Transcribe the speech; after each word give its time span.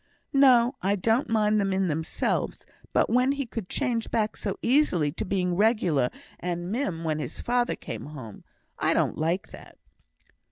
"No! 0.33 0.77
I 0.81 0.95
don't 0.95 1.29
mind 1.29 1.61
them 1.61 1.71
in 1.71 1.87
themselves; 1.87 2.65
but 2.91 3.07
when 3.07 3.33
he 3.33 3.45
could 3.45 3.69
change 3.69 4.09
back 4.09 4.35
so 4.35 4.57
easily 4.63 5.11
to 5.11 5.23
being 5.23 5.55
regular 5.55 6.09
and 6.39 6.71
mim 6.71 7.03
when 7.03 7.19
his 7.19 7.39
father 7.39 7.75
came 7.75 8.07
home, 8.07 8.43
I 8.79 8.95
don't 8.95 9.19
like 9.19 9.49
that." 9.49 9.77